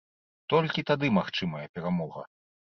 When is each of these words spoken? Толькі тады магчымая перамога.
Толькі 0.53 0.85
тады 0.89 1.11
магчымая 1.19 1.63
перамога. 1.77 2.29